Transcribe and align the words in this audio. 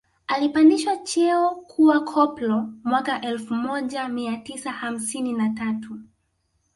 Alipandishwa 0.27 0.97
cheo 0.97 1.49
kuwa 1.49 1.99
koplo 1.99 2.69
mwaka 2.83 3.21
elfu 3.21 3.53
moja 3.53 4.07
mia 4.07 4.37
tisa 4.37 4.71
hamsini 4.71 5.33
na 5.33 5.49
tatu 5.49 5.97